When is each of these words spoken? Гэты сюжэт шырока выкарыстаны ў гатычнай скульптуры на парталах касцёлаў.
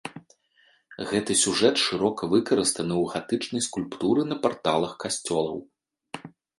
Гэты 1.11 1.31
сюжэт 1.43 1.75
шырока 1.83 2.23
выкарыстаны 2.33 2.95
ў 3.03 3.13
гатычнай 3.13 3.61
скульптуры 3.69 4.21
на 4.35 4.43
парталах 4.49 5.01
касцёлаў. 5.09 5.67